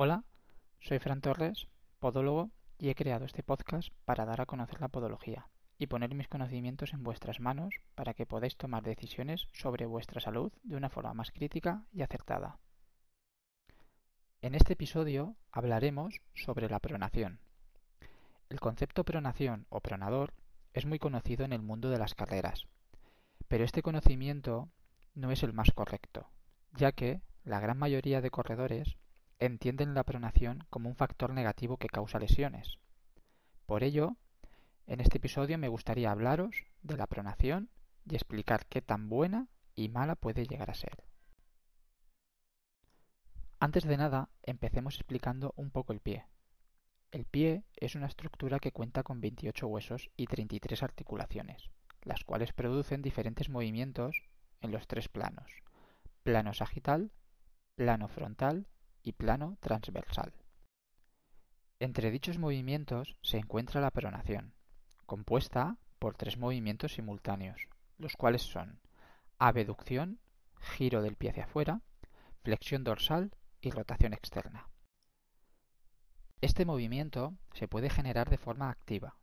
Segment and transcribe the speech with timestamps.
[0.00, 0.22] Hola,
[0.78, 1.66] soy Fran Torres,
[1.98, 6.28] podólogo, y he creado este podcast para dar a conocer la podología y poner mis
[6.28, 11.14] conocimientos en vuestras manos para que podáis tomar decisiones sobre vuestra salud de una forma
[11.14, 12.60] más crítica y acertada.
[14.40, 17.40] En este episodio hablaremos sobre la pronación.
[18.50, 20.32] El concepto pronación o pronador
[20.74, 22.68] es muy conocido en el mundo de las carreras,
[23.48, 24.68] pero este conocimiento
[25.16, 26.30] no es el más correcto,
[26.70, 28.96] ya que la gran mayoría de corredores
[29.38, 32.78] entienden la pronación como un factor negativo que causa lesiones.
[33.66, 34.16] Por ello,
[34.86, 37.70] en este episodio me gustaría hablaros de la pronación
[38.04, 41.04] y explicar qué tan buena y mala puede llegar a ser.
[43.60, 46.26] Antes de nada, empecemos explicando un poco el pie.
[47.10, 51.70] El pie es una estructura que cuenta con 28 huesos y 33 articulaciones,
[52.02, 54.22] las cuales producen diferentes movimientos
[54.60, 55.50] en los tres planos,
[56.22, 57.10] plano sagital,
[57.74, 58.66] plano frontal
[59.12, 60.32] plano transversal.
[61.80, 64.54] Entre dichos movimientos se encuentra la pronación,
[65.06, 68.80] compuesta por tres movimientos simultáneos, los cuales son
[69.38, 70.18] abducción,
[70.60, 71.80] giro del pie hacia afuera,
[72.42, 74.68] flexión dorsal y rotación externa.
[76.40, 79.16] Este movimiento se puede generar de forma activa,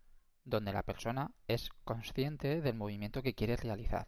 [0.44, 4.08] donde la persona es consciente del movimiento que quiere realizar,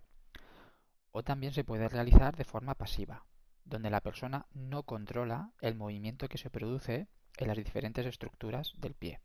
[1.12, 3.26] o también se puede realizar de forma pasiva,
[3.70, 8.96] donde la persona no controla el movimiento que se produce en las diferentes estructuras del
[8.96, 9.20] pie.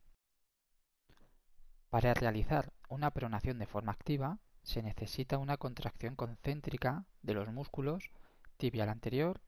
[1.90, 8.10] Para realizar una pronación de forma activa se necesita una contracción concéntrica de los músculos
[8.56, 9.40] tibial anterior,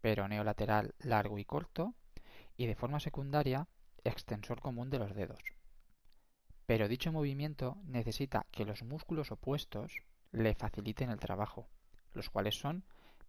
[0.00, 1.94] peroneo lateral largo y corto
[2.56, 3.68] y de forma secundaria
[4.04, 5.40] extensor común de los dedos.
[6.66, 10.02] Pero dicho movimiento necesita que los músculos opuestos
[10.32, 11.68] le faciliten el trabajo,
[12.12, 12.84] los cuales son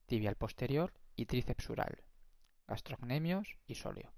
[0.08, 2.04] tibial posterior y tricepsural,
[2.68, 4.14] gastrocnemios y sóleo.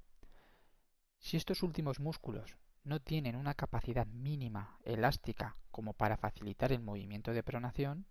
[1.17, 7.33] Si estos últimos músculos no tienen una capacidad mínima elástica como para facilitar el movimiento
[7.33, 8.05] de pronación,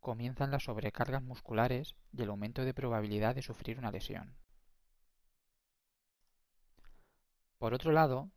[0.00, 4.36] comienzan las sobrecargas musculares y el aumento de probabilidad de sufrir una lesión.
[7.58, 8.30] Por otro lado,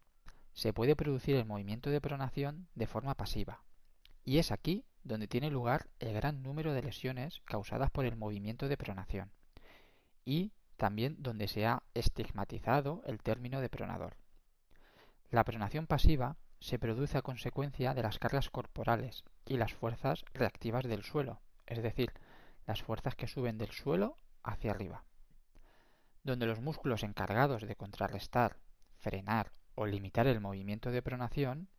[0.53, 3.63] se puede producir el movimiento de pronación de forma pasiva,
[4.23, 8.67] y es aquí donde tiene lugar el gran número de lesiones causadas por el movimiento
[8.67, 9.31] de pronación
[10.27, 14.17] y también donde se ha estigmatizado el término de pronador.
[15.31, 20.83] La pronación pasiva se produce a consecuencia de las cargas corporales y las fuerzas reactivas
[20.83, 22.11] del suelo, es decir,
[22.65, 25.05] las fuerzas que suben del suelo hacia arriba,
[26.23, 28.57] donde los músculos encargados de contrarrestar,
[28.99, 31.69] frenar o limitar el movimiento de pronación,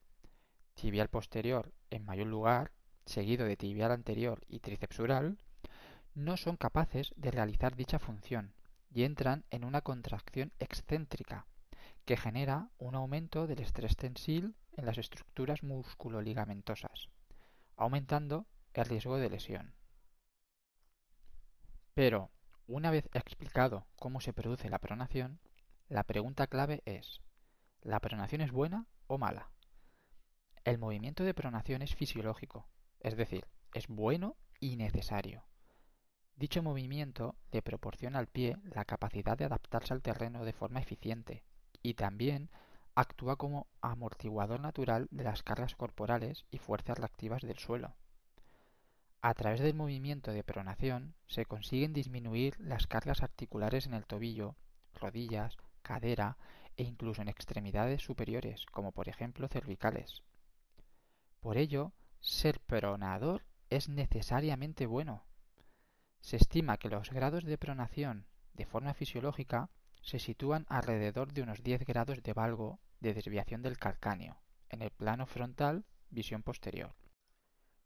[0.73, 2.73] tibial posterior en mayor lugar,
[3.05, 5.37] seguido de tibial anterior y tricepsural,
[6.19, 8.53] no son capaces de realizar dicha función
[8.91, 11.47] y entran en una contracción excéntrica
[12.05, 17.09] que genera un aumento del estrés tensil en las estructuras musculoligamentosas,
[17.77, 19.75] aumentando el riesgo de lesión.
[21.95, 22.31] Pero,
[22.67, 25.39] una vez explicado cómo se produce la pronación,
[25.89, 27.23] la pregunta clave es,
[27.81, 29.51] ¿la pronación es buena o mala?
[30.65, 32.69] El movimiento de pronación es fisiológico,
[33.01, 35.45] es decir, es bueno y necesario.
[36.39, 41.43] Dicho movimiento le proporciona al pie la capacidad de adaptarse al terreno de forma eficiente
[41.83, 42.49] y también
[42.95, 47.97] actúa como amortiguador natural de las cargas corporales y fuerzas reactivas del suelo.
[49.21, 54.55] A través del movimiento de pronación se consiguen disminuir las cargas articulares en el tobillo,
[54.95, 56.37] rodillas, cadera
[56.77, 60.23] e incluso en extremidades superiores, como por ejemplo cervicales.
[61.41, 61.91] Por ello,
[62.21, 65.25] ser pronador es necesariamente bueno,
[66.21, 69.71] se estima que los grados de pronación de forma fisiológica
[70.03, 74.91] se sitúan alrededor de unos 10 grados de valgo de desviación del calcáneo en el
[74.91, 76.95] plano frontal visión posterior.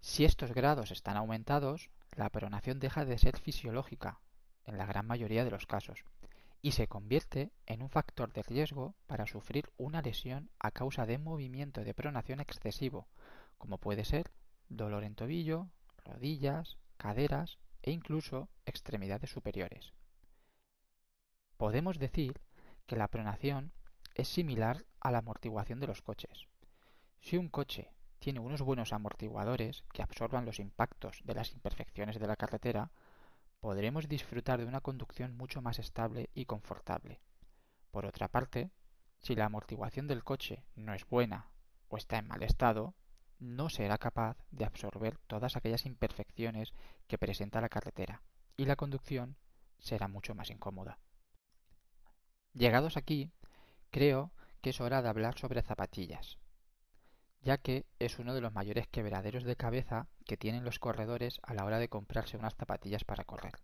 [0.01, 4.21] Si estos grados están aumentados, la pronación deja de ser fisiológica
[4.65, 6.05] en la gran mayoría de los casos
[6.61, 11.19] y se convierte en un factor de riesgo para sufrir una lesión a causa de
[11.19, 13.09] movimiento de pronación excesivo,
[13.59, 14.31] como puede ser
[14.69, 15.69] dolor en tobillo,
[16.05, 19.93] rodillas, caderas e incluso extremidades superiores.
[21.57, 22.41] Podemos decir
[22.87, 23.73] que la pronación
[24.15, 26.49] es similar a la amortiguación de los coches.
[27.21, 32.27] Si un coche tiene unos buenos amortiguadores que absorban los impactos de las imperfecciones de
[32.27, 32.91] la carretera,
[33.61, 37.21] podremos disfrutar de una conducción mucho más estable y confortable.
[37.91, 38.71] Por otra parte,
[39.19, 41.47] si la amortiguación del coche no es buena
[41.89, 42.95] o está en mal estado,
[43.43, 46.73] no será capaz de absorber todas aquellas imperfecciones
[47.09, 48.23] que presenta la carretera
[48.57, 49.37] y la conducción
[49.79, 50.99] será mucho más incómoda.
[52.55, 53.31] Llegados aquí,
[53.91, 56.39] creo que es hora de hablar sobre zapatillas,
[57.41, 61.53] ya que es uno de los mayores quebraderos de cabeza que tienen los corredores a
[61.55, 63.55] la hora de comprarse unas zapatillas para correr.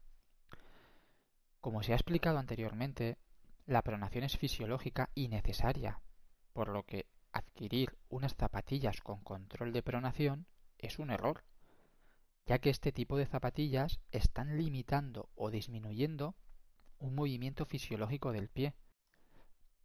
[1.61, 3.17] Como se ha explicado anteriormente,
[3.67, 6.01] la pronación es fisiológica y necesaria,
[6.53, 10.47] por lo que adquirir unas zapatillas con control de pronación
[10.79, 11.45] es un error,
[12.47, 16.35] ya que este tipo de zapatillas están limitando o disminuyendo
[16.99, 18.75] un movimiento fisiológico del pie,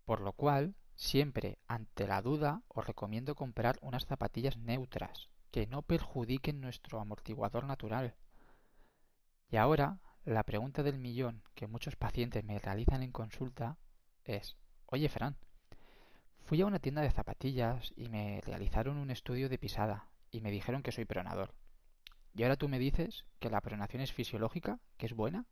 [0.06, 5.82] por lo cual siempre ante la duda os recomiendo comprar unas zapatillas neutras que no
[5.82, 8.16] perjudiquen nuestro amortiguador natural.
[9.50, 13.78] Y ahora la pregunta del millón que muchos pacientes me realizan en consulta
[14.24, 15.38] es, oye Fran,
[16.44, 20.52] fui a una tienda de zapatillas y me realizaron un estudio de pisada y me
[20.52, 21.54] dijeron que soy pronador.
[22.36, 25.46] Y ahora tú me dices que la pronación es fisiológica, que es buena.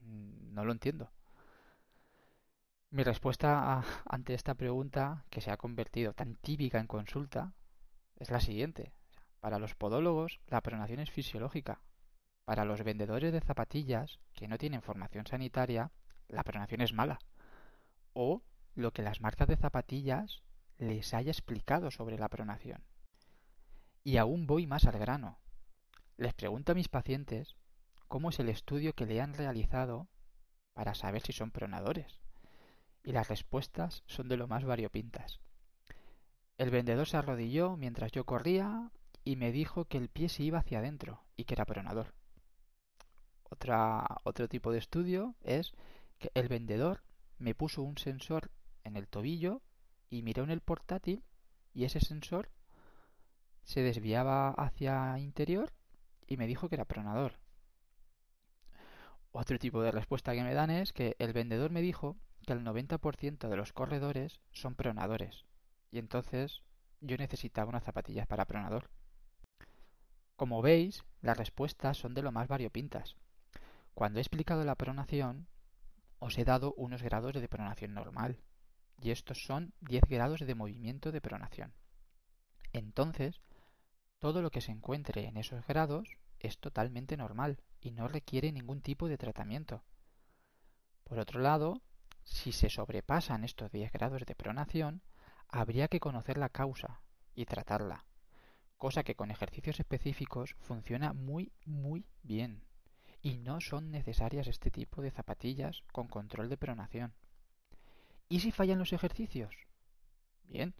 [0.00, 1.10] Mm, no lo entiendo.
[2.90, 7.54] Mi respuesta ante esta pregunta, que se ha convertido tan típica en consulta,
[8.16, 8.92] es la siguiente.
[9.40, 11.80] Para los podólogos, la pronación es fisiológica,
[12.44, 15.90] para los vendedores de zapatillas que no tienen formación sanitaria,
[16.28, 17.18] la pronación es mala.
[18.12, 18.42] O
[18.74, 20.42] lo que las marcas de zapatillas
[20.78, 22.84] les haya explicado sobre la pronación.
[24.04, 25.38] Y aún voy más al grano.
[26.16, 27.56] Les pregunto a mis pacientes
[28.08, 30.08] cómo es el estudio que le han realizado
[30.74, 32.20] para saber si son pronadores.
[33.04, 35.40] Y las respuestas son de lo más variopintas.
[36.58, 38.90] El vendedor se arrodilló mientras yo corría
[39.24, 42.14] y me dijo que el pie se iba hacia adentro y que era pronador.
[44.24, 45.72] Otro tipo de estudio es
[46.18, 47.02] que el vendedor
[47.38, 48.50] me puso un sensor
[48.84, 49.62] en el tobillo
[50.10, 51.24] y miró en el portátil
[51.74, 52.50] y ese sensor
[53.64, 55.72] se desviaba hacia interior
[56.26, 57.38] y me dijo que era pronador.
[59.30, 62.64] Otro tipo de respuesta que me dan es que el vendedor me dijo que el
[62.64, 65.46] 90% de los corredores son pronadores
[65.90, 66.62] y entonces
[67.00, 68.90] yo necesitaba unas zapatillas para pronador.
[70.36, 73.16] Como veis, las respuestas son de lo más variopintas.
[73.94, 75.46] Cuando he explicado la pronación,
[76.18, 78.38] os he dado unos grados de pronación normal,
[79.00, 81.72] y estos son 10 grados de movimiento de pronación.
[82.72, 83.40] Entonces,
[84.18, 86.08] todo lo que se encuentre en esos grados
[86.38, 89.82] es totalmente normal y no requiere ningún tipo de tratamiento.
[91.04, 91.82] Por otro lado,
[92.24, 95.02] si se sobrepasan estos 10 grados de pronación,
[95.48, 97.02] habría que conocer la causa
[97.34, 98.04] y tratarla,
[98.78, 102.64] cosa que con ejercicios específicos funciona muy muy bien
[103.22, 107.14] y no son necesarias este tipo de zapatillas con control de pronación.
[108.32, 109.54] ¿Y si fallan los ejercicios?
[110.44, 110.74] Bien,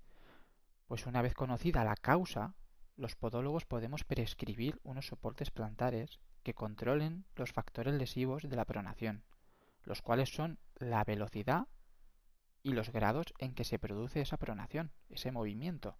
[0.86, 2.54] pues una vez conocida la causa,
[2.96, 9.22] los podólogos podemos prescribir unos soportes plantares que controlen los factores lesivos de la pronación,
[9.84, 11.68] los cuales son la velocidad
[12.62, 15.98] y los grados en que se produce esa pronación, ese movimiento.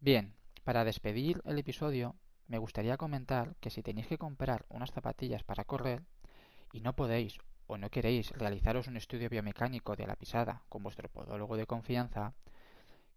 [0.00, 2.16] Bien, para despedir el episodio
[2.48, 6.02] me gustaría comentar que si tenéis que comprar unas zapatillas para correr
[6.72, 7.38] y no podéis
[7.72, 12.34] o no queréis realizaros un estudio biomecánico de la pisada con vuestro podólogo de confianza,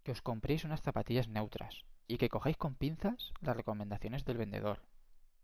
[0.02, 4.80] que os compréis unas zapatillas neutras y que cojáis con pinzas las recomendaciones del vendedor,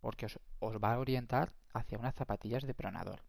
[0.00, 3.20] porque os, os va a orientar hacia unas zapatillas de pronador.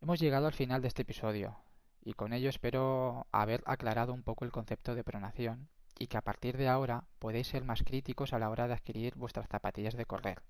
[0.00, 1.56] Hemos llegado al final de este episodio
[2.02, 6.22] y con ello espero haber aclarado un poco el concepto de pronación y que a
[6.22, 10.06] partir de ahora podéis ser más críticos a la hora de adquirir vuestras zapatillas de
[10.06, 10.42] correr.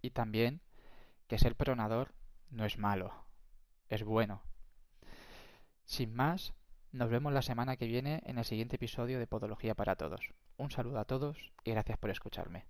[0.00, 0.60] Y también
[1.26, 2.12] que ser pronador
[2.50, 3.24] no es malo,
[3.92, 4.42] es bueno.
[5.84, 6.54] Sin más,
[6.92, 10.32] nos vemos la semana que viene en el siguiente episodio de Podología para Todos.
[10.56, 12.64] Un saludo a todos y gracias por escucharme.